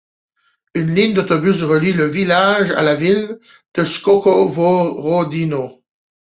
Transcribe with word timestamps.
Une 0.73 0.95
ligne 0.95 1.13
d'autobus 1.13 1.61
relie 1.61 1.93
le 1.93 2.05
village 2.07 2.71
à 2.71 2.81
la 2.81 2.95
ville 2.95 3.37
de 3.75 3.85
Skovorodino. 3.85 5.83